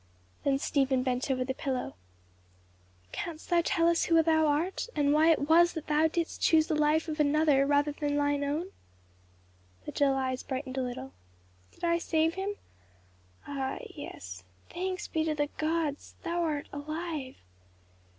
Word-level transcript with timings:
Then 0.43 0.57
Stephen 0.57 1.03
bent 1.03 1.29
over 1.29 1.45
the 1.45 1.53
pillow. 1.53 1.93
"Canst 3.11 3.51
thou 3.51 3.61
tell 3.63 3.87
us 3.87 4.05
who 4.05 4.23
thou 4.23 4.47
art, 4.47 4.87
and 4.95 5.13
why 5.13 5.29
it 5.29 5.47
was 5.47 5.73
that 5.73 5.85
thou 5.85 6.07
didst 6.07 6.41
choose 6.41 6.65
the 6.65 6.73
life 6.75 7.07
of 7.07 7.19
another 7.19 7.67
rather 7.67 7.91
than 7.91 8.17
thine 8.17 8.43
own?" 8.43 8.71
The 9.85 9.91
dull 9.91 10.15
eyes 10.15 10.41
brightened 10.41 10.79
a 10.79 10.81
little, 10.81 11.13
"Did 11.71 11.83
I 11.83 11.99
save 11.99 12.33
him? 12.33 12.55
Ah, 13.45 13.77
yes 13.93 14.43
thanks 14.71 15.07
be 15.07 15.23
to 15.23 15.35
the 15.35 15.49
gods! 15.59 16.15
thou 16.23 16.41
art 16.41 16.67
alive. 16.73 17.35